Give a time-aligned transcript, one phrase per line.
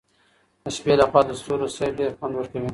[0.63, 2.69] د شپې له خوا د ستورو سیل ډېر خوند ورکوي.